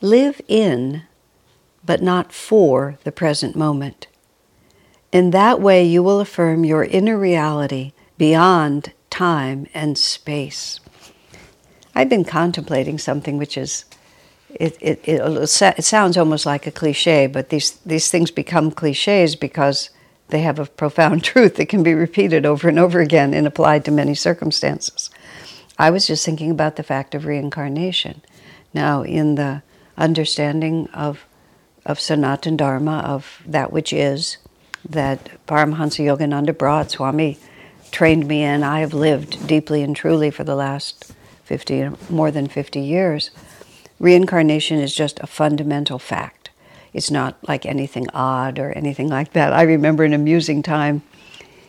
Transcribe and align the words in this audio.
Live 0.00 0.40
in, 0.46 1.02
but 1.84 2.02
not 2.02 2.32
for, 2.32 2.98
the 3.02 3.10
present 3.10 3.56
moment. 3.56 4.06
In 5.10 5.30
that 5.30 5.60
way, 5.60 5.82
you 5.84 6.02
will 6.02 6.20
affirm 6.20 6.64
your 6.64 6.84
inner 6.84 7.18
reality 7.18 7.92
beyond 8.16 8.92
time 9.10 9.66
and 9.74 9.98
space. 9.98 10.78
I've 11.94 12.08
been 12.08 12.24
contemplating 12.24 12.98
something 12.98 13.38
which 13.38 13.58
is, 13.58 13.86
it, 14.50 14.76
it, 14.80 15.00
it, 15.04 15.20
it 15.20 15.84
sounds 15.84 16.16
almost 16.16 16.46
like 16.46 16.66
a 16.66 16.70
cliche, 16.70 17.26
but 17.26 17.48
these, 17.48 17.72
these 17.86 18.08
things 18.10 18.30
become 18.30 18.70
cliches 18.70 19.34
because 19.34 19.90
they 20.28 20.40
have 20.40 20.60
a 20.60 20.66
profound 20.66 21.24
truth 21.24 21.56
that 21.56 21.68
can 21.68 21.82
be 21.82 21.94
repeated 21.94 22.46
over 22.46 22.68
and 22.68 22.78
over 22.78 23.00
again 23.00 23.34
and 23.34 23.46
applied 23.48 23.84
to 23.86 23.90
many 23.90 24.14
circumstances. 24.14 25.10
I 25.76 25.90
was 25.90 26.06
just 26.06 26.24
thinking 26.24 26.52
about 26.52 26.76
the 26.76 26.82
fact 26.84 27.16
of 27.16 27.24
reincarnation. 27.24 28.22
Now, 28.74 29.02
in 29.02 29.36
the 29.36 29.62
understanding 29.98 30.88
of 30.94 31.24
of 31.88 31.98
Sanatan 31.98 32.56
Dharma, 32.56 32.98
of 32.98 33.42
that 33.46 33.72
which 33.72 33.94
is, 33.94 34.36
that 34.86 35.30
Paramahansa 35.46 36.04
Yogananda 36.04 36.56
brought, 36.56 36.90
Swami 36.90 37.38
trained 37.90 38.28
me 38.28 38.42
in. 38.42 38.62
I 38.62 38.80
have 38.80 38.92
lived 38.92 39.46
deeply 39.46 39.82
and 39.82 39.96
truly 39.96 40.30
for 40.30 40.44
the 40.44 40.54
last 40.54 41.12
50, 41.44 41.90
more 42.10 42.30
than 42.30 42.46
50 42.46 42.78
years. 42.78 43.30
Reincarnation 43.98 44.78
is 44.78 44.94
just 44.94 45.18
a 45.20 45.26
fundamental 45.26 45.98
fact. 45.98 46.50
It's 46.92 47.10
not 47.10 47.36
like 47.48 47.64
anything 47.64 48.08
odd 48.10 48.58
or 48.58 48.72
anything 48.72 49.08
like 49.08 49.32
that. 49.32 49.54
I 49.54 49.62
remember 49.62 50.04
an 50.04 50.12
amusing 50.12 50.62
time 50.62 51.02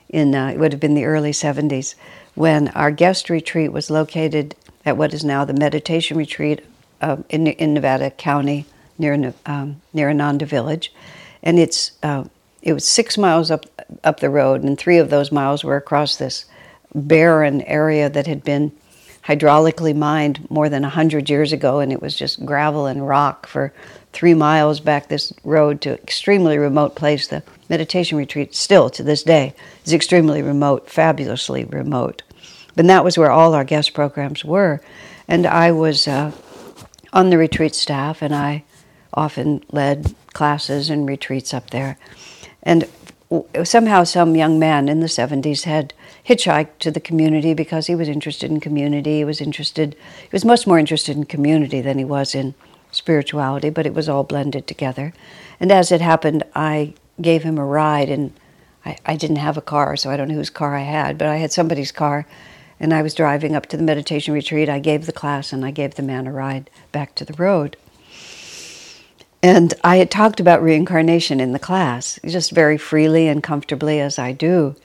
in, 0.10 0.36
uh, 0.36 0.48
it 0.48 0.60
would 0.60 0.74
have 0.74 0.82
been 0.82 0.96
the 0.96 1.06
early 1.06 1.32
70s, 1.32 1.96
when 2.36 2.68
our 2.70 2.92
guest 2.92 3.30
retreat 3.30 3.72
was 3.72 3.90
located 3.90 4.56
at 4.86 4.98
what 4.98 5.14
is 5.14 5.24
now 5.24 5.46
the 5.46 5.54
meditation 5.54 6.18
retreat 6.18 6.62
uh, 7.02 7.18
in, 7.30 7.48
in 7.48 7.74
Nevada 7.74 8.12
County 8.12 8.66
near 8.98 9.34
um, 9.46 9.82
near 9.94 10.10
Ananda 10.10 10.46
Village, 10.46 10.94
and 11.42 11.58
it's 11.58 11.94
uh, 12.04 12.26
it 12.62 12.74
was 12.74 12.86
six 12.86 13.18
miles 13.18 13.50
up 13.50 13.66
up 14.04 14.20
the 14.20 14.30
road, 14.30 14.64
and 14.64 14.78
three 14.78 14.98
of 14.98 15.10
those 15.10 15.32
miles 15.32 15.64
were 15.64 15.78
across 15.78 16.18
this 16.18 16.46
barren 16.94 17.62
area 17.64 18.10
that 18.10 18.28
had 18.28 18.44
been 18.44 18.72
hydraulically 19.24 19.96
mined 19.96 20.50
more 20.50 20.70
than 20.70 20.84
a 20.84 20.90
hundred 20.90 21.30
years 21.30 21.54
ago, 21.54 21.80
and 21.80 21.92
it 21.92 22.02
was 22.02 22.16
just 22.16 22.46
gravel 22.46 22.86
and 22.86 23.08
rock 23.08 23.48
for 23.48 23.74
three 24.12 24.34
miles 24.34 24.80
back 24.80 25.08
this 25.08 25.32
road 25.44 25.82
to 25.82 25.94
extremely 25.94 26.58
remote 26.58 26.96
place. 26.96 27.28
The 27.28 27.44
meditation 27.70 28.18
retreat 28.18 28.56
still 28.56 28.90
to 28.92 29.04
this 29.04 29.24
day 29.24 29.54
is 29.86 29.94
extremely 29.94 30.42
remote, 30.42 30.90
fabulously 30.90 31.66
remote. 31.66 32.24
But 32.76 32.88
that 32.88 33.04
was 33.04 33.18
where 33.18 33.32
all 33.32 33.54
our 33.54 33.64
guest 33.64 33.94
programs 33.94 34.44
were, 34.44 34.82
and 35.28 35.46
I 35.46 35.72
was. 35.72 36.08
Uh, 36.08 36.32
on 37.14 37.30
the 37.30 37.38
retreat 37.38 37.76
staff, 37.76 38.22
and 38.22 38.36
I 38.36 38.64
often 39.14 39.64
led 39.72 40.14
classes 40.34 40.90
and 40.90 41.08
retreats 41.08 41.54
up 41.54 41.72
there. 41.72 41.98
And 42.64 42.88
somehow, 43.64 44.04
some 44.04 44.36
young 44.36 44.60
man 44.60 44.90
in 44.90 45.00
the 45.00 45.08
70s 45.08 45.64
had 45.64 45.94
hitchhiked 46.26 46.80
to 46.80 46.92
the 46.92 47.00
community 47.00 47.54
because 47.54 47.88
he 47.88 47.96
was 47.96 48.08
interested 48.08 48.50
in 48.50 48.60
community. 48.60 49.18
He 49.18 49.26
was 49.26 49.42
interested, 49.42 49.96
he 50.22 50.30
was 50.32 50.46
much 50.46 50.66
more 50.68 50.80
interested 50.80 51.16
in 51.16 51.26
community 51.26 51.82
than 51.82 51.98
he 51.98 52.06
was 52.06 52.36
in 52.36 52.56
spirituality, 52.92 53.70
but 53.70 53.86
it 53.86 53.94
was 53.94 54.10
all 54.10 54.24
blended 54.24 54.68
together. 54.68 55.14
And 55.60 55.72
as 55.72 55.92
it 55.92 56.02
happened, 56.02 56.44
I 56.56 56.94
gave 57.22 57.44
him 57.44 57.58
a 57.58 57.66
ride, 57.66 58.10
and 58.10 58.34
I, 58.86 58.98
I 59.06 59.16
didn't 59.16 59.38
have 59.38 59.58
a 59.58 59.62
car, 59.62 59.96
so 59.96 60.10
I 60.10 60.18
don't 60.18 60.28
know 60.28 60.36
whose 60.36 60.50
car 60.50 60.76
I 60.76 60.82
had, 60.82 61.18
but 61.18 61.28
I 61.28 61.38
had 61.38 61.52
somebody's 61.52 61.92
car 61.92 62.26
and 62.80 62.94
I 62.94 63.02
was 63.02 63.14
driving 63.14 63.56
up 63.56 63.66
to 63.68 63.78
the 63.78 63.84
meditation 63.84 64.34
retreat. 64.34 64.70
I 64.70 64.80
gave 64.80 65.06
the 65.06 65.12
class 65.12 65.52
and 65.52 65.66
I 65.66 65.72
gave 65.72 65.96
the 65.96 66.04
man 66.04 66.28
a 66.28 66.32
ride 66.32 66.70
back 66.92 67.16
to 67.16 67.26
the 67.26 67.34
road. 67.34 67.76
And 69.42 69.74
I 69.86 69.98
had 69.98 70.12
talked 70.12 70.42
about 70.42 70.62
reincarnation 70.62 71.40
in 71.40 71.54
the 71.54 71.60
class, 71.60 72.20
just 72.26 72.52
very 72.52 72.78
freely 72.78 73.28
and 73.28 73.42
comfortably 73.42 74.02
as 74.02 74.20
I 74.20 74.34
do. 74.34 74.76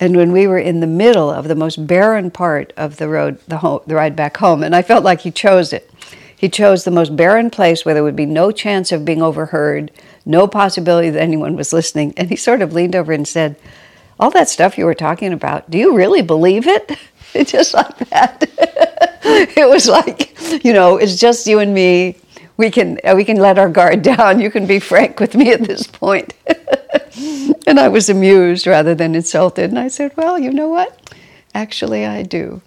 And 0.00 0.16
when 0.16 0.32
we 0.32 0.48
were 0.48 0.58
in 0.58 0.80
the 0.80 0.88
middle 0.88 1.30
of 1.30 1.46
the 1.46 1.54
most 1.54 1.86
barren 1.86 2.32
part 2.32 2.72
of 2.76 2.96
the 2.96 3.08
road, 3.08 3.38
the, 3.46 3.58
home, 3.58 3.80
the 3.86 3.94
ride 3.94 4.16
back 4.16 4.36
home, 4.38 4.64
and 4.64 4.74
I 4.74 4.82
felt 4.82 5.04
like 5.04 5.20
he 5.20 5.30
chose 5.30 5.72
it. 5.72 5.88
He 6.36 6.48
chose 6.48 6.82
the 6.82 6.90
most 6.90 7.14
barren 7.14 7.50
place 7.50 7.84
where 7.84 7.94
there 7.94 8.02
would 8.02 8.16
be 8.16 8.26
no 8.26 8.50
chance 8.50 8.90
of 8.90 9.04
being 9.04 9.22
overheard, 9.22 9.92
no 10.24 10.48
possibility 10.48 11.10
that 11.10 11.22
anyone 11.22 11.54
was 11.54 11.72
listening. 11.72 12.12
And 12.16 12.30
he 12.30 12.36
sort 12.36 12.62
of 12.62 12.72
leaned 12.72 12.96
over 12.96 13.12
and 13.12 13.28
said, 13.28 13.56
All 14.18 14.30
that 14.30 14.48
stuff 14.48 14.78
you 14.78 14.86
were 14.86 14.94
talking 14.94 15.32
about, 15.32 15.70
do 15.70 15.78
you 15.78 15.94
really 15.94 16.22
believe 16.22 16.66
it? 16.66 16.98
just 17.44 17.74
like 17.74 17.96
that. 18.10 18.44
it 19.56 19.68
was 19.68 19.88
like, 19.88 20.36
you 20.64 20.72
know, 20.72 20.96
it's 20.96 21.16
just 21.16 21.46
you 21.46 21.58
and 21.58 21.72
me. 21.74 22.16
We 22.56 22.70
can 22.70 22.98
uh, 23.04 23.14
we 23.16 23.24
can 23.24 23.38
let 23.38 23.58
our 23.58 23.68
guard 23.68 24.02
down. 24.14 24.40
You 24.40 24.50
can 24.50 24.66
be 24.66 24.80
frank 24.80 25.20
with 25.20 25.34
me 25.34 25.52
at 25.52 25.62
this 25.62 25.86
point. 25.86 26.34
and 27.66 27.78
I 27.78 27.88
was 27.88 28.08
amused 28.10 28.66
rather 28.66 28.94
than 28.94 29.14
insulted. 29.14 29.70
And 29.70 29.78
I 29.78 29.88
said, 29.88 30.16
well, 30.16 30.38
you 30.38 30.50
know 30.50 30.68
what? 30.68 31.14
Actually, 31.54 32.06
I 32.06 32.22
do. 32.22 32.62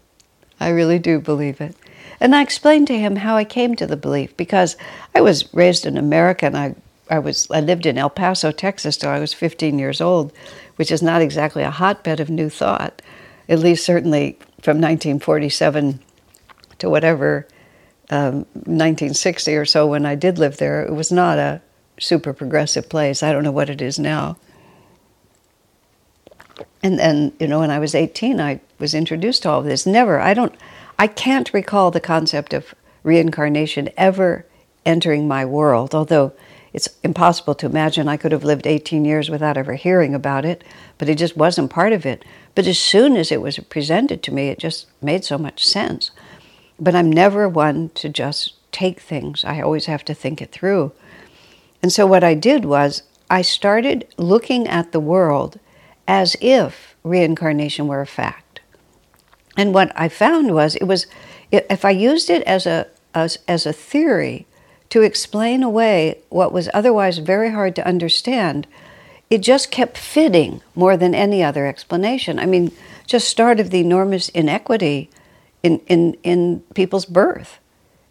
I 0.59 0.69
really 0.69 0.99
do 0.99 1.19
believe 1.19 1.61
it. 1.61 1.75
And 2.19 2.33
I 2.33 2.41
explained 2.41 2.87
to 2.87 2.97
him 2.97 3.17
how 3.17 3.35
I 3.35 3.43
came 3.43 3.75
to 3.75 3.85
the 3.85 3.97
belief 3.97 4.35
because 4.37 4.77
I 5.13 5.21
was 5.21 5.53
raised 5.53 5.85
in 5.85 5.97
America 5.97 6.45
and 6.45 6.57
I, 6.57 6.75
I 7.09 7.19
was 7.19 7.49
I 7.51 7.59
lived 7.59 7.85
in 7.85 7.97
El 7.97 8.09
Paso, 8.09 8.51
Texas 8.51 8.95
till 8.95 9.09
I 9.09 9.19
was 9.19 9.33
15 9.33 9.77
years 9.77 9.99
old, 9.99 10.31
which 10.77 10.91
is 10.91 11.03
not 11.03 11.21
exactly 11.21 11.63
a 11.63 11.69
hotbed 11.69 12.19
of 12.19 12.29
new 12.29 12.49
thought. 12.49 13.01
At 13.49 13.59
least 13.59 13.85
certainly 13.85 14.39
from 14.63 14.77
1947 14.77 15.99
to 16.79 16.89
whatever 16.89 17.45
um, 18.09 18.45
1960 18.53 19.55
or 19.55 19.65
so 19.65 19.85
when 19.85 20.05
I 20.05 20.15
did 20.15 20.39
live 20.39 20.55
there, 20.55 20.85
it 20.85 20.93
was 20.93 21.11
not 21.11 21.37
a 21.37 21.61
super 21.99 22.31
progressive 22.31 22.87
place. 22.87 23.21
I 23.21 23.33
don't 23.33 23.43
know 23.43 23.51
what 23.51 23.69
it 23.69 23.81
is 23.81 23.99
now. 23.99 24.37
And 26.81 26.97
then, 26.97 27.33
you 27.41 27.47
know, 27.47 27.59
when 27.59 27.71
I 27.71 27.79
was 27.79 27.93
18, 27.93 28.39
I 28.39 28.61
was 28.79 28.93
introduced 28.93 29.43
to 29.43 29.49
all 29.49 29.59
of 29.59 29.65
this. 29.65 29.85
Never, 29.85 30.21
I 30.21 30.33
don't, 30.33 30.55
I 30.97 31.07
can't 31.07 31.53
recall 31.53 31.91
the 31.91 31.99
concept 31.99 32.53
of 32.53 32.73
reincarnation 33.03 33.89
ever 33.97 34.45
entering 34.85 35.27
my 35.27 35.45
world, 35.45 35.93
although 35.93 36.31
it's 36.73 36.89
impossible 37.03 37.53
to 37.55 37.67
imagine 37.67 38.07
I 38.07 38.17
could 38.17 38.31
have 38.31 38.43
lived 38.43 38.65
18 38.65 39.05
years 39.05 39.29
without 39.29 39.57
ever 39.57 39.75
hearing 39.75 40.15
about 40.15 40.43
it, 40.43 40.63
but 40.97 41.07
it 41.07 41.19
just 41.19 41.37
wasn't 41.37 41.69
part 41.69 41.93
of 41.93 42.05
it. 42.05 42.25
But 42.55 42.65
as 42.65 42.79
soon 42.79 43.15
as 43.15 43.31
it 43.31 43.41
was 43.41 43.59
presented 43.59 44.23
to 44.23 44.33
me, 44.33 44.47
it 44.49 44.57
just 44.57 44.87
made 45.01 45.23
so 45.23 45.37
much 45.37 45.63
sense. 45.65 46.09
But 46.79 46.95
I'm 46.95 47.11
never 47.11 47.47
one 47.47 47.89
to 47.95 48.09
just 48.09 48.55
take 48.71 48.99
things, 48.99 49.45
I 49.45 49.61
always 49.61 49.85
have 49.85 50.03
to 50.05 50.15
think 50.15 50.41
it 50.41 50.51
through. 50.51 50.91
And 51.83 51.93
so 51.93 52.07
what 52.07 52.23
I 52.23 52.33
did 52.33 52.65
was 52.65 53.03
I 53.29 53.43
started 53.43 54.07
looking 54.17 54.67
at 54.67 54.91
the 54.91 54.99
world 54.99 55.59
as 56.07 56.35
if 56.41 56.95
reincarnation 57.03 57.87
were 57.87 58.01
a 58.01 58.07
fact. 58.07 58.61
And 59.55 59.75
what 59.75 59.91
I 59.95 60.09
found 60.09 60.55
was 60.55 60.75
it 60.75 60.85
was 60.85 61.05
if 61.51 61.85
I 61.85 61.91
used 61.91 62.31
it 62.31 62.41
as 62.43 62.65
a 62.65 62.87
as, 63.13 63.37
as 63.47 63.67
a 63.67 63.73
theory 63.73 64.47
to 64.93 65.01
explain 65.01 65.63
away 65.63 66.21
what 66.29 66.53
was 66.53 66.69
otherwise 66.71 67.17
very 67.17 67.49
hard 67.49 67.75
to 67.75 67.83
understand, 67.87 68.67
it 69.27 69.39
just 69.39 69.71
kept 69.71 69.97
fitting 69.97 70.61
more 70.75 70.95
than 70.95 71.15
any 71.15 71.43
other 71.43 71.65
explanation. 71.65 72.37
I 72.37 72.45
mean, 72.45 72.71
just 73.07 73.27
start 73.27 73.59
of 73.59 73.71
the 73.71 73.79
enormous 73.79 74.29
inequity 74.29 75.09
in, 75.63 75.79
in, 75.87 76.13
in 76.21 76.59
people's 76.75 77.07
birth. 77.07 77.57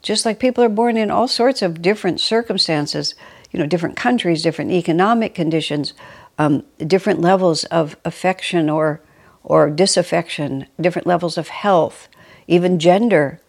Just 0.03 0.27
like 0.27 0.41
people 0.41 0.65
are 0.65 0.69
born 0.69 0.97
in 0.97 1.09
all 1.09 1.29
sorts 1.29 1.63
of 1.63 1.83
different 1.83 2.19
circumstances, 2.19 3.15
you 3.53 3.61
know, 3.61 3.67
different 3.67 3.95
countries, 3.95 4.43
different 4.43 4.73
economic 4.73 5.37
conditions, 5.37 5.93
um, 6.37 6.65
different 6.79 7.21
levels 7.21 7.63
of 7.67 7.97
affection 8.05 8.69
or, 8.69 9.01
or 9.45 9.71
disaffection, 9.71 10.67
different 10.81 11.07
levels 11.07 11.39
of 11.39 11.47
health, 11.47 12.09
even 12.49 12.81
gender, 12.81 13.41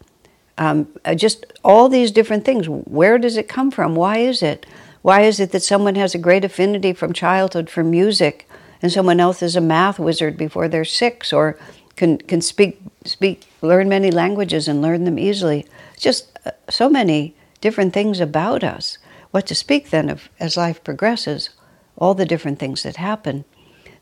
um, 0.58 0.88
uh, 1.04 1.14
just 1.14 1.46
all 1.64 1.88
these 1.88 2.10
different 2.10 2.44
things. 2.44 2.68
Where 2.68 3.18
does 3.18 3.36
it 3.36 3.48
come 3.48 3.70
from? 3.70 3.94
Why 3.94 4.18
is 4.18 4.42
it? 4.42 4.66
Why 5.02 5.22
is 5.22 5.40
it 5.40 5.52
that 5.52 5.62
someone 5.62 5.96
has 5.96 6.14
a 6.14 6.18
great 6.18 6.44
affinity 6.44 6.92
from 6.92 7.12
childhood 7.12 7.68
for 7.68 7.84
music 7.84 8.48
and 8.80 8.90
someone 8.90 9.20
else 9.20 9.42
is 9.42 9.56
a 9.56 9.60
math 9.60 9.98
wizard 9.98 10.36
before 10.36 10.68
they're 10.68 10.84
six 10.84 11.32
or 11.32 11.58
can, 11.96 12.18
can 12.18 12.40
speak, 12.40 12.80
speak, 13.04 13.46
learn 13.62 13.88
many 13.88 14.10
languages 14.10 14.66
and 14.66 14.80
learn 14.80 15.04
them 15.04 15.18
easily? 15.18 15.66
Just 15.98 16.38
uh, 16.46 16.52
so 16.70 16.88
many 16.88 17.36
different 17.60 17.92
things 17.92 18.20
about 18.20 18.64
us. 18.64 18.98
What 19.30 19.46
to 19.48 19.54
speak 19.54 19.90
then 19.90 20.08
of 20.08 20.28
as 20.40 20.56
life 20.56 20.82
progresses, 20.82 21.50
all 21.96 22.14
the 22.14 22.26
different 22.26 22.58
things 22.58 22.82
that 22.82 22.96
happen. 22.96 23.44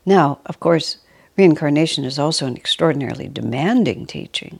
Now, 0.05 0.39
of 0.45 0.59
course, 0.59 0.97
reincarnation 1.37 2.05
is 2.05 2.19
also 2.19 2.45
an 2.45 2.55
extraordinarily 2.55 3.27
demanding 3.27 4.05
teaching. 4.05 4.59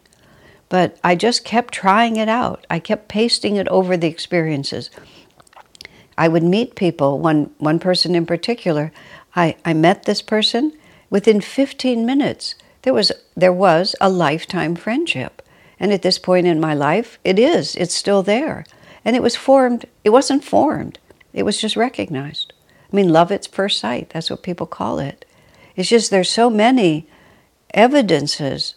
But 0.74 0.98
I 1.04 1.14
just 1.14 1.46
kept 1.46 1.72
trying 1.72 2.16
it 2.16 2.28
out. 2.28 2.66
I 2.68 2.80
kept 2.80 3.08
pasting 3.08 3.58
it 3.58 3.68
over 3.68 3.96
the 3.96 4.08
experiences. 4.08 4.90
I 6.18 6.28
would 6.28 6.42
meet 6.42 6.74
people, 6.74 7.20
one, 7.20 7.52
one 7.60 7.78
person 7.78 8.16
in 8.16 8.25
particular. 8.25 8.92
I, 9.36 9.56
I 9.64 9.75
met 9.75 10.06
this 10.06 10.24
person. 10.24 10.74
Within 11.12 11.42
15 11.42 12.08
minutes, 12.08 12.56
there 12.81 12.94
was, 12.96 13.12
there 13.38 13.54
was 13.54 13.96
a 14.02 14.10
lifetime 14.10 14.75
friendship. 14.75 15.44
And 15.80 15.94
at 15.94 16.02
this 16.02 16.18
point 16.18 16.48
in 16.48 16.60
my 16.60 16.74
life, 16.74 17.19
it 17.24 17.38
is, 17.38 17.76
it's 17.76 17.94
still 17.94 18.24
there. 18.24 18.66
And 19.06 19.16
it 19.16 19.22
was 19.22 19.36
formed, 19.36 19.86
it 20.04 20.10
wasn't 20.10 20.44
formed, 20.44 20.98
it 21.34 21.44
was 21.44 21.62
just 21.62 21.76
recognized. 21.76 22.52
I 22.92 22.96
mean, 22.96 23.10
love 23.10 23.31
at 23.31 23.46
first 23.46 23.78
sight, 23.78 24.10
that's 24.10 24.31
what 24.31 24.42
people 24.42 24.66
call 24.66 24.98
it. 24.98 25.24
It's 25.76 25.90
just 25.90 26.10
there's 26.10 26.31
so 26.31 26.50
many 26.50 27.08
evidences 27.76 28.74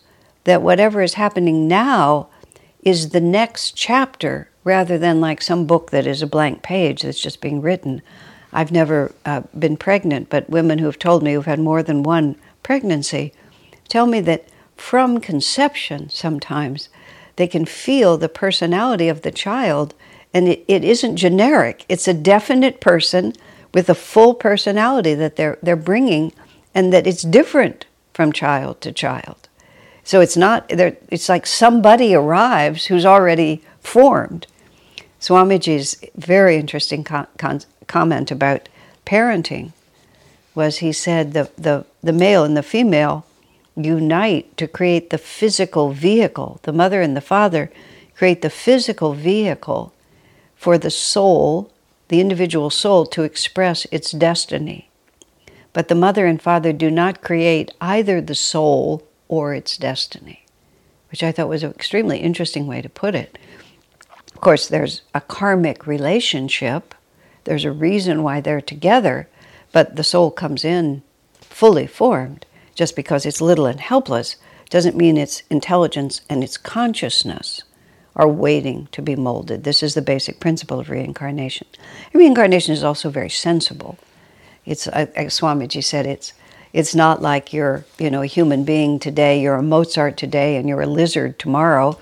that 0.46 0.62
whatever 0.62 1.02
is 1.02 1.14
happening 1.14 1.69
now 1.69 2.28
is 2.82 3.10
the 3.10 3.20
next 3.20 3.72
chapter 3.72 4.48
rather 4.62 4.96
than 4.96 5.20
like 5.20 5.43
some 5.43 5.66
book 5.66 5.90
that 5.90 6.06
is 6.06 6.22
a 6.22 6.26
blank 6.26 6.62
page 6.62 7.02
that's 7.02 7.20
just 7.20 7.40
being 7.40 7.60
written. 7.60 8.00
I've 8.52 8.72
never 8.72 9.12
uh, 9.25 9.43
been 9.58 9.76
pregnant, 9.76 10.31
but 10.31 10.48
women 10.48 10.78
who 10.78 10.87
have 10.87 10.98
told 10.98 11.22
me 11.22 11.34
who've 11.34 11.44
had 11.44 11.58
more 11.58 11.82
than 11.82 12.04
one 12.04 12.37
pregnancy 12.62 13.32
tell 13.88 14.06
me 14.06 14.20
that 14.20 14.48
from 14.76 15.20
conception 15.20 16.10
sometimes 16.10 16.88
they 17.37 17.46
can 17.46 17.64
feel 17.64 18.16
the 18.16 18.28
personality 18.28 19.08
of 19.08 19.22
the 19.22 19.31
child 19.31 19.94
and 20.34 20.49
it, 20.49 20.64
it 20.69 20.84
isn't 20.84 21.16
generic 21.16 21.84
it's 21.88 22.08
a 22.08 22.14
definite 22.14 22.81
person 22.81 23.32
with 23.72 23.88
a 23.88 23.94
full 23.94 24.34
personality 24.34 25.14
that 25.14 25.37
they're 25.37 25.58
they're 25.62 25.76
bringing 25.76 26.32
and 26.75 26.92
that 26.92 27.06
it's 27.06 27.22
different 27.22 27.87
from 28.12 28.32
child 28.32 28.81
to 28.81 28.92
child 28.92 29.45
so 30.06 30.22
it's 30.22 30.36
not 30.36 30.64
it's 30.70 31.28
like 31.28 31.46
somebody 31.46 32.14
arrives 32.14 32.86
who's 32.86 33.04
already 33.04 33.62
formed 33.80 34.46
swamiji's 35.20 36.02
very 36.16 36.56
interesting 36.56 37.04
con- 37.04 37.26
con- 37.36 37.60
comment 37.86 38.30
about 38.30 38.70
parenting 39.04 39.72
was 40.54 40.78
he 40.78 40.90
said 40.90 41.34
the, 41.34 41.50
the, 41.56 41.84
the 42.02 42.12
male 42.12 42.42
and 42.42 42.56
the 42.56 42.62
female 42.62 43.26
unite 43.76 44.56
to 44.56 44.66
create 44.66 45.10
the 45.10 45.18
physical 45.18 45.92
vehicle. 45.92 46.58
The 46.62 46.72
mother 46.72 47.02
and 47.02 47.14
the 47.16 47.20
father 47.20 47.70
create 48.16 48.40
the 48.42 48.50
physical 48.50 49.12
vehicle 49.12 49.92
for 50.56 50.78
the 50.78 50.90
soul, 50.90 51.70
the 52.08 52.20
individual 52.20 52.70
soul, 52.70 53.04
to 53.06 53.22
express 53.22 53.86
its 53.92 54.10
destiny. 54.12 54.88
But 55.74 55.88
the 55.88 55.94
mother 55.94 56.24
and 56.24 56.40
father 56.40 56.72
do 56.72 56.90
not 56.90 57.20
create 57.20 57.74
either 57.80 58.22
the 58.22 58.34
soul 58.34 59.06
or 59.28 59.55
its 59.55 59.76
destiny, 59.76 60.44
which 61.11 61.23
I 61.23 61.32
thought 61.32 61.49
was 61.49 61.62
an 61.62 61.70
extremely 61.70 62.19
interesting 62.19 62.67
way 62.67 62.82
to 62.82 62.88
put 62.88 63.14
it. 63.14 63.38
Of 64.34 64.40
course, 64.40 64.69
there's 64.69 65.02
a 65.14 65.20
karmic 65.20 65.87
relationship, 65.87 66.94
there's 67.44 67.64
a 67.64 67.73
reason 67.73 68.23
why 68.23 68.40
they're 68.40 68.61
together, 68.61 69.28
but 69.73 69.96
the 69.96 70.05
soul 70.05 70.31
comes 70.31 70.64
in 70.64 71.02
fully 71.40 71.87
formed 71.87 72.44
just 72.75 72.94
because 72.94 73.25
it's 73.25 73.40
little 73.40 73.67
and 73.67 73.81
helpless 73.81 74.37
doesn't 74.69 74.96
mean 74.96 75.17
its 75.17 75.43
intelligence 75.49 76.20
and 76.28 76.44
its 76.44 76.56
consciousness 76.56 77.62
are 78.14 78.28
waiting 78.28 78.88
to 78.93 79.02
be 79.02 79.14
molded. 79.14 79.64
This 79.64 79.82
is 79.82 79.94
the 79.94 80.02
basic 80.02 80.40
principle 80.40 80.81
of 80.81 80.90
reincarnation. 80.90 81.67
Reincarnation 82.12 82.73
is 82.73 82.82
also 82.82 83.11
very 83.11 83.31
sensible. 83.31 83.99
It's, 84.64 84.87
uh, 84.88 85.06
as 85.14 85.38
Swamiji 85.38 85.84
said, 85.84 86.06
it's, 86.06 86.32
it's 86.76 86.94
not 86.94 87.23
like 87.23 87.55
you're, 87.55 87.87
you 87.99 88.11
know, 88.11 88.20
a 88.20 88.26
human 88.26 88.62
being 88.62 88.99
today, 88.99 89.40
you're 89.40 89.55
a 89.55 89.62
Mozart 89.62 90.19
today, 90.19 90.56
and 90.56 90.69
you're 90.69 90.82
a 90.82 90.87
lizard 90.87 91.38
tomorrow, 91.38 91.99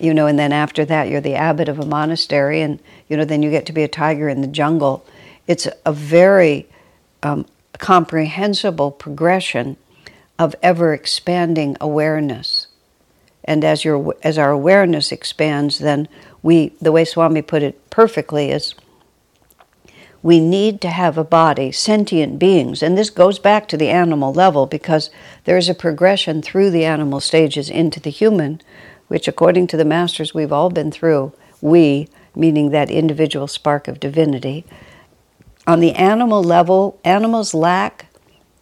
you 0.00 0.14
know, 0.14 0.26
and 0.26 0.38
then 0.38 0.50
after 0.50 0.82
that 0.86 1.10
you're 1.10 1.20
the 1.20 1.34
abbot 1.34 1.68
of 1.68 1.78
a 1.78 1.84
monastery, 1.84 2.62
and, 2.62 2.80
you 3.06 3.18
know, 3.18 3.26
then 3.26 3.42
you 3.42 3.50
get 3.50 3.66
to 3.66 3.72
be 3.74 3.82
a 3.82 3.88
tiger 3.88 4.26
in 4.30 4.40
the 4.40 4.46
jungle. 4.46 5.04
It's 5.46 5.68
a 5.84 5.92
very 5.92 6.66
um, 7.22 7.44
comprehensible 7.78 8.92
progression 8.92 9.76
of 10.38 10.54
ever 10.62 10.94
expanding 10.94 11.76
awareness. 11.78 12.68
And 13.44 13.62
as 13.62 13.84
your 13.84 14.16
as 14.22 14.38
our 14.38 14.50
awareness 14.50 15.12
expands, 15.12 15.80
then 15.80 16.08
we 16.42 16.72
the 16.80 16.92
way 16.92 17.04
Swami 17.04 17.42
put 17.42 17.62
it 17.62 17.90
perfectly 17.90 18.50
is 18.50 18.74
we 20.24 20.40
need 20.40 20.80
to 20.80 20.88
have 20.88 21.18
a 21.18 21.22
body, 21.22 21.70
sentient 21.70 22.38
beings, 22.38 22.82
and 22.82 22.96
this 22.96 23.10
goes 23.10 23.38
back 23.38 23.68
to 23.68 23.76
the 23.76 23.90
animal 23.90 24.32
level 24.32 24.64
because 24.64 25.10
there's 25.44 25.68
a 25.68 25.74
progression 25.74 26.40
through 26.40 26.70
the 26.70 26.86
animal 26.86 27.20
stages 27.20 27.68
into 27.68 28.00
the 28.00 28.08
human, 28.08 28.58
which 29.08 29.28
according 29.28 29.66
to 29.66 29.76
the 29.76 29.84
masters 29.84 30.32
we've 30.32 30.50
all 30.50 30.70
been 30.70 30.90
through, 30.90 31.30
we, 31.60 32.08
meaning 32.34 32.70
that 32.70 32.90
individual 32.90 33.46
spark 33.46 33.86
of 33.86 34.00
divinity. 34.00 34.64
On 35.66 35.80
the 35.80 35.92
animal 35.92 36.42
level, 36.42 36.98
animals 37.04 37.52
lack 37.52 38.06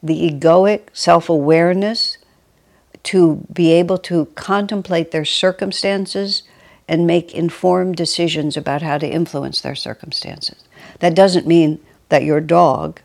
the 0.02 0.32
egoic 0.32 0.88
self 0.92 1.28
awareness 1.28 2.18
to 3.04 3.46
be 3.52 3.70
able 3.70 3.98
to 3.98 4.24
contemplate 4.34 5.12
their 5.12 5.24
circumstances 5.24 6.42
and 6.88 7.06
make 7.06 7.32
informed 7.32 7.94
decisions 7.94 8.56
about 8.56 8.82
how 8.82 8.98
to 8.98 9.08
influence 9.08 9.60
their 9.60 9.76
circumstances. 9.76 10.64
That 11.00 11.14
doesn't 11.14 11.46
mean 11.46 11.80
that 12.08 12.24
your 12.24 12.40
dog 12.40 13.00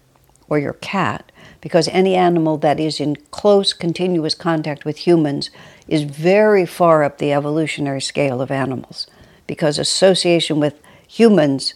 or 0.49 0.59
your 0.59 0.73
cat, 0.73 1.31
because 1.61 1.87
any 1.89 2.15
animal 2.15 2.57
that 2.57 2.79
is 2.79 2.99
in 2.99 3.15
close, 3.31 3.73
continuous 3.73 4.35
contact 4.35 4.85
with 4.85 5.07
humans 5.07 5.49
is 5.87 6.03
very 6.03 6.65
far 6.65 7.03
up 7.03 7.17
the 7.17 7.33
evolutionary 7.33 8.01
scale 8.01 8.41
of 8.41 8.51
animals, 8.51 9.07
because 9.45 9.77
association 9.77 10.59
with 10.59 10.81
humans 11.07 11.73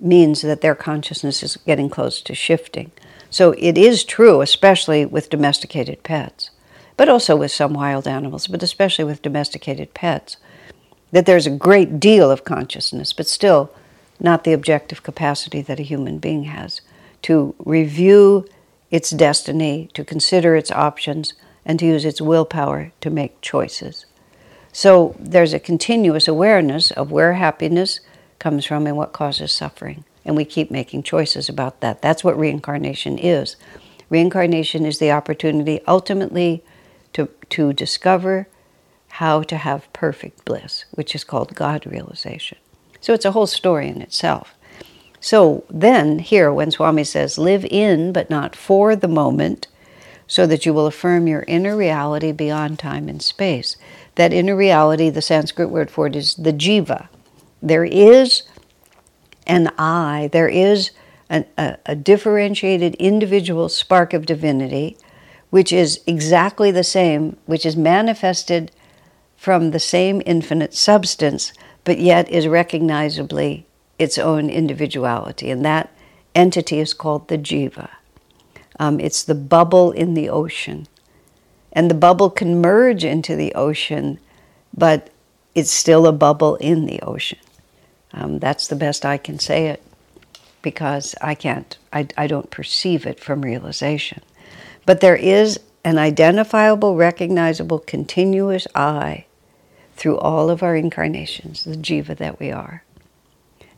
means 0.00 0.42
that 0.42 0.60
their 0.60 0.74
consciousness 0.74 1.42
is 1.42 1.56
getting 1.56 1.88
close 1.88 2.20
to 2.22 2.34
shifting. 2.34 2.90
So 3.30 3.52
it 3.58 3.76
is 3.76 4.04
true, 4.04 4.40
especially 4.40 5.04
with 5.04 5.30
domesticated 5.30 6.02
pets, 6.02 6.50
but 6.96 7.08
also 7.08 7.34
with 7.34 7.50
some 7.50 7.74
wild 7.74 8.06
animals, 8.06 8.46
but 8.46 8.62
especially 8.62 9.04
with 9.04 9.22
domesticated 9.22 9.94
pets, 9.94 10.36
that 11.10 11.26
there's 11.26 11.46
a 11.46 11.50
great 11.50 11.98
deal 11.98 12.30
of 12.30 12.44
consciousness, 12.44 13.12
but 13.12 13.26
still 13.26 13.74
not 14.20 14.44
the 14.44 14.52
objective 14.52 15.02
capacity 15.02 15.60
that 15.62 15.80
a 15.80 15.84
human 15.84 16.18
being 16.18 16.44
has 16.44 16.80
to 17.22 17.54
review 17.58 18.46
its 18.90 19.10
destiny, 19.10 19.88
to 19.94 20.04
consider 20.04 20.56
its 20.56 20.70
options, 20.70 21.34
and 21.64 21.78
to 21.78 21.86
use 21.86 22.04
its 22.04 22.20
willpower 22.20 22.92
to 23.00 23.10
make 23.10 23.40
choices. 23.40 24.06
So 24.72 25.16
there's 25.18 25.54
a 25.54 25.58
continuous 25.58 26.28
awareness 26.28 26.90
of 26.90 27.10
where 27.10 27.34
happiness 27.34 28.00
comes 28.38 28.66
from 28.66 28.86
and 28.86 28.96
what 28.96 29.12
causes 29.12 29.52
suffering 29.52 30.04
and 30.24 30.36
we 30.36 30.44
keep 30.44 30.70
making 30.70 31.02
choices 31.02 31.48
about 31.48 31.80
that. 31.80 32.00
That's 32.00 32.24
what 32.24 32.38
reincarnation 32.38 33.18
is. 33.18 33.56
Reincarnation 34.08 34.86
is 34.86 34.98
the 34.98 35.12
opportunity 35.12 35.80
ultimately 35.86 36.62
to, 37.12 37.28
to 37.50 37.72
discover 37.72 38.48
how 39.08 39.42
to 39.42 39.56
have 39.56 39.92
perfect 39.92 40.44
bliss, 40.44 40.84
which 40.92 41.14
is 41.14 41.24
called 41.24 41.54
God 41.54 41.86
realization. 41.86 42.58
So 43.04 43.12
it's 43.12 43.26
a 43.26 43.32
whole 43.32 43.46
story 43.46 43.88
in 43.88 44.00
itself. 44.00 44.54
So 45.20 45.64
then, 45.68 46.20
here, 46.20 46.50
when 46.50 46.70
Swami 46.70 47.04
says, 47.04 47.36
live 47.36 47.66
in 47.66 48.14
but 48.14 48.30
not 48.30 48.56
for 48.56 48.96
the 48.96 49.08
moment, 49.08 49.66
so 50.26 50.46
that 50.46 50.64
you 50.64 50.72
will 50.72 50.86
affirm 50.86 51.26
your 51.26 51.44
inner 51.46 51.76
reality 51.76 52.32
beyond 52.32 52.78
time 52.78 53.10
and 53.10 53.20
space. 53.20 53.76
That 54.14 54.32
inner 54.32 54.56
reality, 54.56 55.10
the 55.10 55.20
Sanskrit 55.20 55.68
word 55.68 55.90
for 55.90 56.06
it 56.06 56.16
is 56.16 56.34
the 56.36 56.54
jiva. 56.54 57.08
There 57.60 57.84
is 57.84 58.44
an 59.46 59.70
I, 59.76 60.30
there 60.32 60.48
is 60.48 60.92
an, 61.28 61.44
a, 61.58 61.76
a 61.84 61.94
differentiated 61.94 62.94
individual 62.94 63.68
spark 63.68 64.14
of 64.14 64.24
divinity, 64.24 64.96
which 65.50 65.74
is 65.74 66.00
exactly 66.06 66.70
the 66.70 66.82
same, 66.82 67.36
which 67.44 67.66
is 67.66 67.76
manifested 67.76 68.72
from 69.36 69.72
the 69.72 69.78
same 69.78 70.22
infinite 70.24 70.72
substance, 70.72 71.52
but 71.84 71.98
yet 71.98 72.28
is 72.30 72.48
recognizably 72.48 73.66
its 73.98 74.18
own 74.18 74.50
individuality. 74.50 75.50
And 75.50 75.64
that 75.64 75.92
entity 76.34 76.80
is 76.80 76.94
called 76.94 77.28
the 77.28 77.38
jiva. 77.38 77.90
Um, 78.78 78.98
it's 78.98 79.22
the 79.22 79.34
bubble 79.34 79.92
in 79.92 80.14
the 80.14 80.28
ocean. 80.28 80.88
And 81.72 81.90
the 81.90 81.94
bubble 81.94 82.30
can 82.30 82.60
merge 82.60 83.04
into 83.04 83.36
the 83.36 83.54
ocean, 83.54 84.18
but 84.76 85.10
it's 85.54 85.70
still 85.70 86.06
a 86.06 86.12
bubble 86.12 86.56
in 86.56 86.86
the 86.86 87.00
ocean. 87.00 87.38
Um, 88.12 88.38
that's 88.38 88.68
the 88.68 88.76
best 88.76 89.04
I 89.04 89.16
can 89.16 89.38
say 89.38 89.66
it 89.66 89.82
because 90.62 91.14
I 91.20 91.34
can't, 91.34 91.76
I, 91.92 92.08
I 92.16 92.26
don't 92.26 92.50
perceive 92.50 93.06
it 93.06 93.20
from 93.20 93.42
realization. 93.42 94.22
But 94.86 95.00
there 95.00 95.16
is 95.16 95.60
an 95.84 95.98
identifiable, 95.98 96.96
recognizable, 96.96 97.78
continuous 97.80 98.66
I 98.74 99.26
through 99.94 100.18
all 100.18 100.50
of 100.50 100.62
our 100.62 100.76
incarnations, 100.76 101.64
the 101.64 101.76
jiva 101.76 102.16
that 102.16 102.40
we 102.40 102.50
are. 102.50 102.82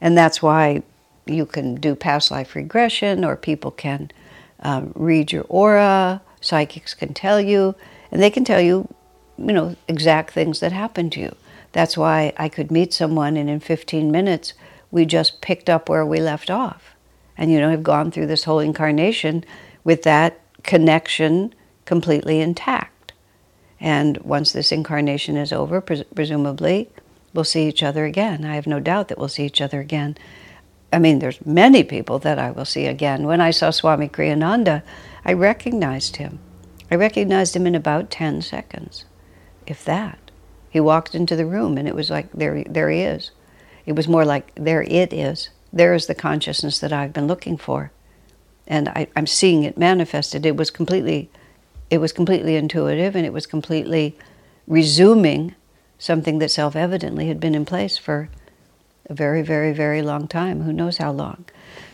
And 0.00 0.16
that's 0.16 0.42
why 0.42 0.82
you 1.26 1.46
can 1.46 1.76
do 1.76 1.94
past 1.94 2.30
life 2.30 2.54
regression, 2.54 3.24
or 3.24 3.36
people 3.36 3.70
can 3.70 4.10
um, 4.60 4.92
read 4.94 5.32
your 5.32 5.44
aura, 5.48 6.22
psychics 6.40 6.94
can 6.94 7.12
tell 7.14 7.40
you, 7.40 7.74
and 8.10 8.22
they 8.22 8.30
can 8.30 8.44
tell 8.44 8.60
you, 8.60 8.88
you 9.38 9.52
know, 9.52 9.76
exact 9.88 10.32
things 10.32 10.60
that 10.60 10.72
happened 10.72 11.12
to 11.12 11.20
you. 11.20 11.36
That's 11.72 11.96
why 11.96 12.32
I 12.38 12.48
could 12.48 12.70
meet 12.70 12.94
someone, 12.94 13.36
and 13.36 13.50
in 13.50 13.60
15 13.60 14.10
minutes, 14.10 14.54
we 14.90 15.04
just 15.04 15.40
picked 15.40 15.68
up 15.68 15.88
where 15.88 16.06
we 16.06 16.20
left 16.20 16.50
off. 16.50 16.94
And, 17.36 17.50
you 17.50 17.60
know, 17.60 17.70
have 17.70 17.82
gone 17.82 18.10
through 18.10 18.28
this 18.28 18.44
whole 18.44 18.60
incarnation 18.60 19.44
with 19.84 20.04
that 20.04 20.40
connection 20.62 21.54
completely 21.84 22.40
intact. 22.40 22.95
And 23.80 24.18
once 24.18 24.52
this 24.52 24.72
incarnation 24.72 25.36
is 25.36 25.52
over, 25.52 25.80
pres- 25.80 26.04
presumably, 26.14 26.88
we'll 27.34 27.44
see 27.44 27.68
each 27.68 27.82
other 27.82 28.04
again. 28.04 28.44
I 28.44 28.54
have 28.54 28.66
no 28.66 28.80
doubt 28.80 29.08
that 29.08 29.18
we'll 29.18 29.28
see 29.28 29.44
each 29.44 29.60
other 29.60 29.80
again. 29.80 30.16
I 30.92 30.98
mean, 30.98 31.18
there's 31.18 31.44
many 31.44 31.84
people 31.84 32.18
that 32.20 32.38
I 32.38 32.50
will 32.50 32.64
see 32.64 32.86
again. 32.86 33.26
When 33.26 33.40
I 33.40 33.50
saw 33.50 33.70
Swami 33.70 34.08
Kriyananda, 34.08 34.82
I 35.24 35.32
recognized 35.32 36.16
him. 36.16 36.38
I 36.90 36.94
recognized 36.94 37.56
him 37.56 37.66
in 37.66 37.74
about 37.74 38.10
10 38.10 38.42
seconds, 38.42 39.04
if 39.66 39.84
that. 39.84 40.18
He 40.70 40.80
walked 40.80 41.14
into 41.14 41.36
the 41.36 41.46
room 41.46 41.76
and 41.76 41.88
it 41.88 41.94
was 41.94 42.10
like, 42.10 42.30
there, 42.32 42.62
there 42.64 42.90
he 42.90 43.00
is. 43.00 43.30
It 43.84 43.96
was 43.96 44.08
more 44.08 44.24
like, 44.24 44.52
there 44.54 44.82
it 44.82 45.12
is. 45.12 45.50
There 45.72 45.94
is 45.94 46.06
the 46.06 46.14
consciousness 46.14 46.78
that 46.78 46.92
I've 46.92 47.12
been 47.12 47.26
looking 47.26 47.56
for. 47.56 47.90
And 48.66 48.88
I, 48.88 49.08
I'm 49.16 49.26
seeing 49.26 49.62
it 49.62 49.78
manifested. 49.78 50.46
It 50.46 50.56
was 50.56 50.70
completely 50.70 51.30
it 51.90 51.98
was 51.98 52.12
completely 52.12 52.56
intuitive 52.56 53.14
and 53.14 53.24
it 53.24 53.32
was 53.32 53.46
completely 53.46 54.16
resuming 54.66 55.54
something 55.98 56.38
that 56.38 56.50
self 56.50 56.76
evidently 56.76 57.28
had 57.28 57.40
been 57.40 57.54
in 57.54 57.64
place 57.64 57.96
for 57.96 58.28
a 59.08 59.14
very, 59.14 59.42
very, 59.42 59.72
very 59.72 60.02
long 60.02 60.26
time. 60.26 60.62
Who 60.62 60.72
knows 60.72 60.98
how 60.98 61.12
long? 61.12 61.44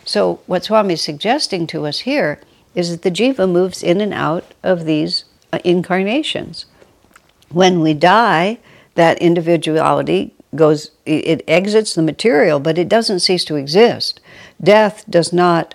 So, 0.05 0.41
what 0.47 0.65
Swami 0.65 0.95
is 0.95 1.03
suggesting 1.03 1.67
to 1.69 1.87
us 1.87 2.01
here 2.01 2.41
is 2.75 2.91
that 2.91 3.03
the 3.03 3.11
jiva 3.11 3.51
moves 3.51 3.83
in 3.83 4.01
and 4.01 4.15
out 4.15 4.55
of 4.63 4.85
these 4.85 5.25
uh, 5.53 5.59
incarnations. 5.65 6.67
When 7.51 7.81
we 7.81 7.93
die, 7.95 8.59
that 8.95 9.21
individuality 9.21 10.35
goes, 10.55 10.91
it 11.07 11.43
exits 11.47 11.95
the 11.95 12.03
material, 12.03 12.61
but 12.61 12.79
it 12.79 12.89
doesn't 12.89 13.21
cease 13.21 13.45
to 13.45 13.57
exist. 13.57 14.21
Death 14.63 15.05
does 15.09 15.33
not 15.33 15.75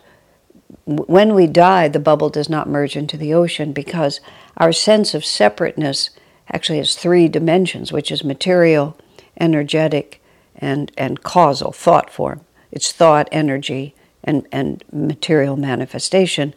when 0.86 1.33
we 1.33 1.47
die, 1.47 1.88
the 1.88 2.00
bubble 2.00 2.29
does 2.29 2.50
not 2.50 2.69
merge 2.69 2.95
into 2.95 3.17
the 3.17 3.33
ocean 3.33 3.74
because 3.74 4.19
our 4.57 4.71
sense 4.71 5.13
of 5.13 5.25
separateness 5.25 6.09
actually 6.50 6.77
has 6.77 6.95
three 6.95 7.27
dimensions, 7.27 7.91
which 7.91 8.12
is 8.12 8.24
material, 8.24 8.97
energetic, 9.39 10.21
and, 10.55 10.91
and 10.97 11.24
causal, 11.24 11.71
thought 11.71 12.09
form. 12.09 12.41
It's 12.71 12.91
thought, 12.91 13.27
energy, 13.31 13.95
and, 14.24 14.47
and 14.51 14.83
material 14.91 15.55
manifestation. 15.55 16.53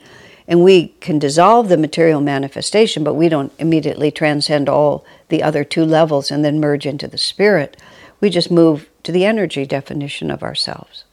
And 0.49 0.65
we 0.65 0.89
can 1.01 1.19
dissolve 1.19 1.69
the 1.69 1.77
material 1.77 2.21
manifestation, 2.21 3.05
but 3.05 3.15
we 3.15 3.29
don't 3.29 3.53
immediately 3.59 4.11
transcend 4.11 4.69
all 4.69 5.05
the 5.29 5.43
other 5.43 5.63
two 5.63 5.85
levels 5.85 6.31
and 6.31 6.45
then 6.45 6.59
merge 6.61 6.87
into 6.87 7.07
the 7.07 7.19
spirit. 7.19 7.77
We 8.21 8.31
just 8.31 8.51
move 8.51 8.89
to 9.05 9.13
the 9.13 9.25
energy 9.25 9.65
definition 9.67 10.31
of 10.31 10.43
ourselves. 10.43 11.05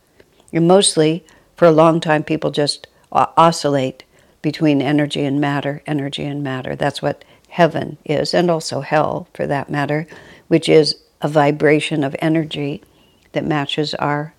And 0.52 0.68
mostly, 0.68 1.24
for 1.58 1.66
a 1.66 1.72
long 1.72 2.00
time, 2.00 2.24
people 2.24 2.52
just 2.52 2.88
oscillate 3.12 4.04
between 4.42 4.82
energy 4.82 5.26
and 5.26 5.42
matter, 5.42 5.82
energy 5.88 6.24
and 6.24 6.44
matter. 6.44 6.76
That's 6.76 7.02
what 7.02 7.26
heaven 7.50 7.98
is, 8.06 8.34
and 8.34 8.52
also 8.52 8.82
hell 8.82 9.28
for 9.34 9.48
that 9.48 9.70
matter, 9.70 10.08
which 10.48 10.70
is 10.70 10.96
a 11.22 11.28
vibration 11.28 12.04
of 12.04 12.16
energy 12.20 12.84
that 13.32 13.44
matches 13.44 13.96
our 13.96 14.34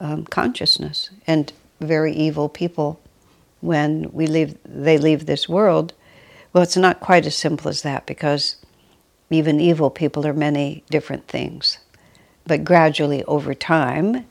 um, 0.00 0.24
consciousness. 0.26 1.10
And 1.26 1.50
very 1.80 2.12
evil 2.12 2.50
people, 2.50 3.00
when 3.60 4.10
we 4.12 4.26
leave, 4.26 4.58
they 4.64 4.98
leave 4.98 5.24
this 5.24 5.48
world. 5.48 5.94
Well, 6.52 6.62
it's 6.62 6.76
not 6.76 7.00
quite 7.00 7.24
as 7.24 7.36
simple 7.36 7.70
as 7.70 7.82
that 7.82 8.06
because 8.06 8.56
even 9.30 9.60
evil 9.60 9.88
people 9.88 10.26
are 10.26 10.34
many 10.34 10.84
different 10.90 11.26
things. 11.26 11.78
But 12.46 12.64
gradually, 12.64 13.24
over 13.24 13.54
time, 13.54 14.26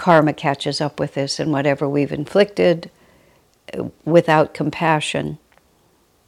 karma 0.00 0.32
catches 0.32 0.80
up 0.80 0.98
with 0.98 1.18
us, 1.18 1.38
and 1.38 1.52
whatever 1.52 1.86
we've 1.86 2.10
inflicted, 2.10 2.90
uh, 3.78 3.84
without 4.06 4.54
compassion. 4.54 5.36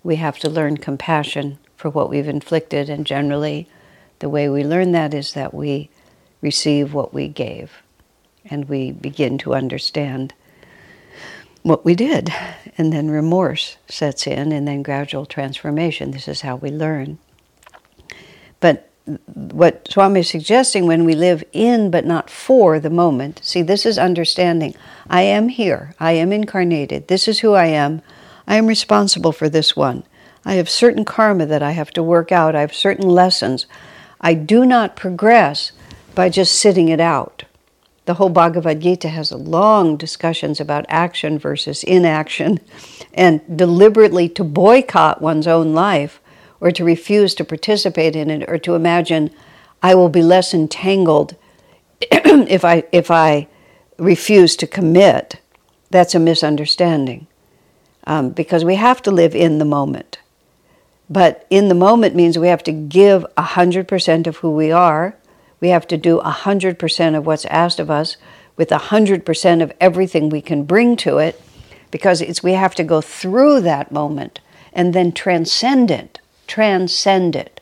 We 0.02 0.16
have 0.16 0.38
to 0.40 0.50
learn 0.50 0.76
compassion 0.76 1.58
for 1.74 1.88
what 1.88 2.10
we've 2.10 2.28
inflicted, 2.28 2.90
and 2.90 3.06
generally, 3.06 3.66
the 4.18 4.28
way 4.28 4.50
we 4.50 4.62
learn 4.62 4.92
that 4.92 5.14
is 5.14 5.32
that 5.32 5.54
we 5.54 5.88
receive 6.42 6.92
what 6.92 7.14
we 7.14 7.28
gave 7.28 7.82
and 8.44 8.68
we 8.68 8.92
begin 8.92 9.38
to 9.38 9.54
understand 9.54 10.34
what 11.62 11.84
we 11.84 11.94
did. 11.94 12.32
And 12.78 12.90
then 12.90 13.10
remorse 13.10 13.76
sets 13.86 14.26
in, 14.26 14.50
and 14.50 14.66
then 14.66 14.82
gradual 14.82 15.26
transformation. 15.26 16.10
This 16.10 16.26
is 16.26 16.40
how 16.40 16.56
we 16.56 16.70
learn. 16.70 17.18
But 18.60 18.88
what 19.24 19.88
Swami 19.90 20.20
is 20.20 20.28
suggesting 20.28 20.86
when 20.86 21.04
we 21.04 21.14
live 21.14 21.42
in 21.52 21.90
but 21.90 22.04
not 22.04 22.30
for 22.30 22.78
the 22.78 22.90
moment, 22.90 23.40
see, 23.42 23.62
this 23.62 23.84
is 23.84 23.98
understanding. 23.98 24.74
I 25.10 25.22
am 25.22 25.48
here, 25.48 25.94
I 25.98 26.12
am 26.12 26.32
incarnated, 26.32 27.08
this 27.08 27.26
is 27.26 27.40
who 27.40 27.54
I 27.54 27.66
am, 27.66 28.02
I 28.46 28.56
am 28.56 28.66
responsible 28.66 29.32
for 29.32 29.48
this 29.48 29.76
one. 29.76 30.04
I 30.44 30.54
have 30.54 30.68
certain 30.68 31.04
karma 31.04 31.46
that 31.46 31.62
I 31.62 31.72
have 31.72 31.90
to 31.92 32.02
work 32.02 32.32
out, 32.32 32.54
I 32.54 32.60
have 32.60 32.74
certain 32.74 33.08
lessons. 33.08 33.66
I 34.20 34.34
do 34.34 34.64
not 34.64 34.96
progress 34.96 35.72
by 36.14 36.28
just 36.28 36.54
sitting 36.54 36.88
it 36.88 37.00
out. 37.00 37.44
The 38.04 38.14
whole 38.14 38.28
Bhagavad 38.28 38.80
Gita 38.80 39.08
has 39.08 39.30
long 39.30 39.96
discussions 39.96 40.60
about 40.60 40.86
action 40.88 41.38
versus 41.38 41.84
inaction, 41.84 42.60
and 43.14 43.40
deliberately 43.56 44.28
to 44.30 44.44
boycott 44.44 45.20
one's 45.20 45.46
own 45.46 45.74
life 45.74 46.20
or 46.62 46.70
to 46.70 46.84
refuse 46.84 47.34
to 47.34 47.44
participate 47.44 48.14
in 48.14 48.30
it 48.30 48.48
or 48.48 48.56
to 48.56 48.76
imagine 48.76 49.30
I 49.82 49.96
will 49.96 50.08
be 50.08 50.22
less 50.22 50.54
entangled 50.54 51.34
if 52.00 52.64
I 52.64 52.84
if 52.92 53.10
I 53.10 53.48
refuse 53.98 54.56
to 54.56 54.66
commit, 54.66 55.40
that's 55.90 56.14
a 56.14 56.20
misunderstanding. 56.20 57.26
Um, 58.04 58.30
because 58.30 58.64
we 58.64 58.76
have 58.76 59.02
to 59.02 59.10
live 59.10 59.34
in 59.34 59.58
the 59.58 59.64
moment. 59.64 60.18
But 61.10 61.46
in 61.50 61.68
the 61.68 61.74
moment 61.74 62.14
means 62.14 62.38
we 62.38 62.48
have 62.48 62.64
to 62.64 62.72
give 62.72 63.26
100% 63.36 64.26
of 64.26 64.36
who 64.38 64.50
we 64.50 64.72
are. 64.72 65.16
We 65.60 65.68
have 65.68 65.86
to 65.88 65.96
do 65.96 66.20
100% 66.20 67.16
of 67.16 67.26
what's 67.26 67.44
asked 67.46 67.78
of 67.78 67.90
us 67.90 68.16
with 68.56 68.70
100% 68.70 69.62
of 69.62 69.72
everything 69.80 70.28
we 70.28 70.40
can 70.40 70.64
bring 70.64 70.96
to 70.96 71.18
it 71.18 71.40
because 71.90 72.20
it's 72.20 72.42
we 72.42 72.52
have 72.52 72.74
to 72.76 72.84
go 72.84 73.00
through 73.00 73.60
that 73.60 73.92
moment 73.92 74.40
and 74.72 74.94
then 74.94 75.12
transcend 75.12 75.90
it 75.90 76.18
transcend 76.46 77.36
it. 77.36 77.60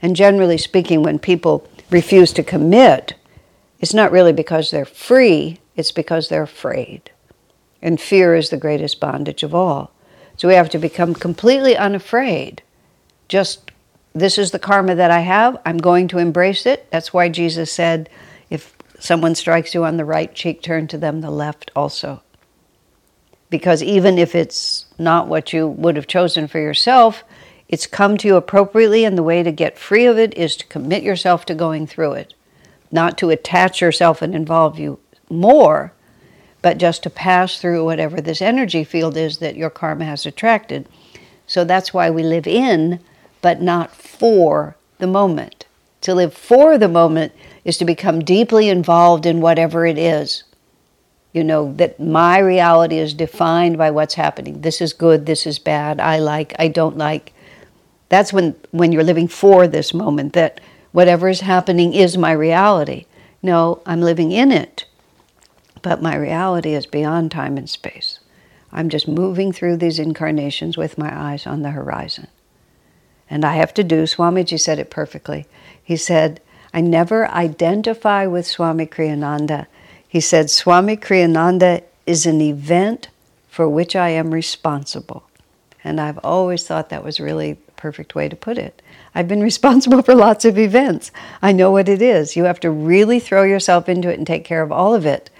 And 0.00 0.14
generally 0.14 0.58
speaking, 0.58 1.02
when 1.02 1.18
people 1.18 1.68
refuse 1.90 2.32
to 2.34 2.42
commit, 2.42 3.14
it's 3.80 3.94
not 3.94 4.12
really 4.12 4.32
because 4.32 4.70
they're 4.70 4.84
free, 4.84 5.60
it's 5.76 5.92
because 5.92 6.28
they're 6.28 6.42
afraid. 6.42 7.10
And 7.80 8.00
fear 8.00 8.34
is 8.34 8.50
the 8.50 8.56
greatest 8.56 9.00
bondage 9.00 9.42
of 9.42 9.54
all. 9.54 9.92
So 10.36 10.48
we 10.48 10.54
have 10.54 10.70
to 10.70 10.78
become 10.78 11.14
completely 11.14 11.76
unafraid. 11.76 12.62
Just, 13.28 13.70
this 14.14 14.38
is 14.38 14.50
the 14.50 14.58
karma 14.58 14.94
that 14.94 15.10
I 15.10 15.20
have, 15.20 15.60
I'm 15.64 15.78
going 15.78 16.08
to 16.08 16.18
embrace 16.18 16.66
it. 16.66 16.90
That's 16.90 17.12
why 17.12 17.28
Jesus 17.28 17.72
said, 17.72 18.08
if 18.50 18.74
someone 18.98 19.34
strikes 19.34 19.74
you 19.74 19.84
on 19.84 19.96
the 19.96 20.04
right 20.04 20.34
cheek, 20.34 20.62
turn 20.62 20.86
to 20.88 20.98
them 20.98 21.20
the 21.20 21.30
left 21.30 21.70
also. 21.76 22.22
Because 23.50 23.82
even 23.82 24.18
if 24.18 24.34
it's 24.34 24.86
not 24.98 25.28
what 25.28 25.52
you 25.52 25.68
would 25.68 25.96
have 25.96 26.06
chosen 26.06 26.48
for 26.48 26.58
yourself, 26.60 27.24
it's 27.68 27.86
come 27.86 28.16
to 28.18 28.28
you 28.28 28.36
appropriately, 28.36 29.04
and 29.04 29.16
the 29.18 29.22
way 29.22 29.42
to 29.42 29.52
get 29.52 29.78
free 29.78 30.06
of 30.06 30.18
it 30.18 30.36
is 30.36 30.56
to 30.56 30.66
commit 30.66 31.02
yourself 31.02 31.44
to 31.46 31.54
going 31.54 31.86
through 31.86 32.12
it, 32.12 32.34
not 32.90 33.18
to 33.18 33.30
attach 33.30 33.80
yourself 33.80 34.22
and 34.22 34.34
involve 34.34 34.78
you 34.78 34.98
more, 35.28 35.92
but 36.62 36.78
just 36.78 37.02
to 37.02 37.10
pass 37.10 37.60
through 37.60 37.84
whatever 37.84 38.20
this 38.20 38.42
energy 38.42 38.84
field 38.84 39.16
is 39.16 39.38
that 39.38 39.56
your 39.56 39.70
karma 39.70 40.04
has 40.04 40.26
attracted. 40.26 40.88
So 41.46 41.64
that's 41.64 41.94
why 41.94 42.10
we 42.10 42.22
live 42.22 42.46
in, 42.46 43.00
but 43.42 43.60
not 43.60 43.94
for 43.94 44.76
the 44.98 45.06
moment. 45.06 45.66
To 46.02 46.14
live 46.14 46.34
for 46.34 46.78
the 46.78 46.88
moment 46.88 47.32
is 47.64 47.76
to 47.78 47.84
become 47.84 48.24
deeply 48.24 48.68
involved 48.68 49.26
in 49.26 49.40
whatever 49.40 49.84
it 49.84 49.98
is. 49.98 50.44
You 51.32 51.44
know, 51.44 51.72
that 51.74 52.00
my 52.00 52.38
reality 52.38 52.98
is 52.98 53.14
defined 53.14 53.76
by 53.76 53.90
what's 53.90 54.14
happening. 54.14 54.62
This 54.62 54.80
is 54.80 54.92
good, 54.92 55.26
this 55.26 55.46
is 55.46 55.58
bad, 55.58 56.00
I 56.00 56.18
like, 56.18 56.54
I 56.58 56.68
don't 56.68 56.96
like. 56.96 57.32
That's 58.08 58.32
when, 58.32 58.56
when 58.70 58.92
you're 58.92 59.04
living 59.04 59.28
for 59.28 59.66
this 59.66 59.92
moment, 59.92 60.32
that 60.32 60.60
whatever 60.92 61.28
is 61.28 61.40
happening 61.40 61.92
is 61.94 62.16
my 62.16 62.32
reality. 62.32 63.06
No, 63.42 63.82
I'm 63.86 64.00
living 64.00 64.32
in 64.32 64.50
it, 64.50 64.86
but 65.82 66.02
my 66.02 66.16
reality 66.16 66.74
is 66.74 66.86
beyond 66.86 67.30
time 67.30 67.56
and 67.56 67.68
space. 67.68 68.20
I'm 68.72 68.88
just 68.88 69.08
moving 69.08 69.52
through 69.52 69.76
these 69.76 69.98
incarnations 69.98 70.76
with 70.76 70.98
my 70.98 71.14
eyes 71.14 71.46
on 71.46 71.62
the 71.62 71.70
horizon. 71.70 72.28
And 73.30 73.44
I 73.44 73.56
have 73.56 73.74
to 73.74 73.84
do, 73.84 74.04
Swamiji 74.04 74.58
said 74.58 74.78
it 74.78 74.90
perfectly. 74.90 75.46
He 75.82 75.96
said, 75.96 76.40
I 76.72 76.80
never 76.80 77.28
identify 77.30 78.26
with 78.26 78.46
Swami 78.46 78.86
Kriyananda 78.86 79.66
He 80.08 80.20
said, 80.20 80.50
Swami 80.50 80.96
Kriyananda 80.96 81.82
is 82.06 82.24
an 82.24 82.40
event 82.40 83.08
for 83.48 83.68
which 83.68 83.94
I 83.94 84.10
am 84.10 84.32
responsible. 84.32 85.24
And 85.84 86.00
I've 86.00 86.18
always 86.24 86.66
thought 86.66 86.88
that 86.88 87.04
was 87.04 87.20
really 87.20 87.58
perfect 87.78 88.14
way 88.14 88.28
to 88.28 88.36
put 88.36 88.58
it. 88.58 88.82
I've 89.14 89.28
been 89.28 89.40
responsible 89.52 90.02
for 90.02 90.14
lots 90.14 90.44
of 90.44 90.58
events. 90.58 91.10
I 91.40 91.52
know 91.52 91.70
what 91.70 91.88
it 91.88 92.02
is. 92.02 92.36
You 92.36 92.44
have 92.44 92.60
to 92.60 92.70
really 92.70 93.18
throw 93.18 93.44
yourself 93.44 93.88
into 93.88 94.10
it 94.10 94.18
and 94.18 94.26
take 94.26 94.44
care 94.44 94.62
of 94.62 94.70
all 94.70 94.94
of 94.94 95.06
it. 95.06 95.30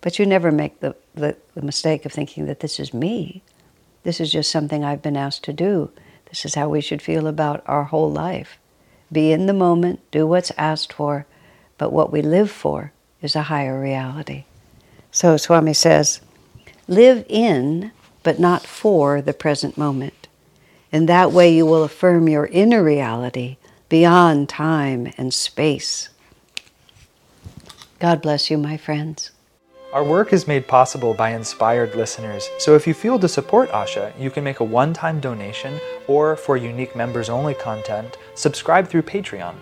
But 0.00 0.20
you 0.20 0.26
never 0.26 0.52
make 0.52 0.78
the, 0.78 0.94
the, 1.14 1.36
the 1.54 1.62
mistake 1.62 2.06
of 2.06 2.12
thinking 2.12 2.46
that 2.46 2.60
this 2.60 2.78
is 2.78 2.94
me. 2.94 3.42
This 4.04 4.20
is 4.20 4.30
just 4.30 4.52
something 4.52 4.84
I've 4.84 5.02
been 5.02 5.16
asked 5.16 5.42
to 5.44 5.52
do. 5.52 5.90
This 6.26 6.44
is 6.44 6.54
how 6.54 6.68
we 6.68 6.80
should 6.80 7.02
feel 7.02 7.26
about 7.26 7.64
our 7.66 7.84
whole 7.84 8.10
life. 8.10 8.56
Be 9.10 9.32
in 9.32 9.46
the 9.46 9.52
moment, 9.52 10.00
do 10.12 10.26
what's 10.26 10.52
asked 10.56 10.92
for, 10.92 11.26
but 11.78 11.92
what 11.92 12.12
we 12.12 12.22
live 12.22 12.50
for 12.50 12.92
is 13.22 13.34
a 13.34 13.42
higher 13.42 13.80
reality. 13.80 14.44
So 15.10 15.36
Swami 15.36 15.72
says, 15.72 16.20
live 16.86 17.24
in, 17.28 17.92
but 18.22 18.38
not 18.38 18.66
for, 18.66 19.22
the 19.22 19.32
present 19.32 19.76
moment. 19.78 20.25
In 20.92 21.06
that 21.06 21.32
way, 21.32 21.52
you 21.54 21.66
will 21.66 21.84
affirm 21.84 22.28
your 22.28 22.46
inner 22.46 22.82
reality 22.82 23.56
beyond 23.88 24.48
time 24.48 25.12
and 25.18 25.32
space. 25.32 26.08
God 27.98 28.22
bless 28.22 28.50
you, 28.50 28.58
my 28.58 28.76
friends. 28.76 29.30
Our 29.92 30.04
work 30.04 30.32
is 30.32 30.46
made 30.46 30.66
possible 30.66 31.14
by 31.14 31.30
inspired 31.30 31.94
listeners, 31.94 32.50
so 32.58 32.74
if 32.74 32.86
you 32.86 32.92
feel 32.92 33.18
to 33.18 33.28
support 33.28 33.70
Asha, 33.70 34.12
you 34.20 34.30
can 34.30 34.44
make 34.44 34.60
a 34.60 34.64
one 34.64 34.92
time 34.92 35.20
donation 35.20 35.80
or, 36.06 36.36
for 36.36 36.56
unique 36.56 36.94
members 36.94 37.30
only 37.30 37.54
content, 37.54 38.18
subscribe 38.34 38.88
through 38.88 39.02
Patreon. 39.02 39.54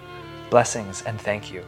Blessings 0.51 1.03
and 1.03 1.21
thank 1.21 1.53
you. 1.53 1.65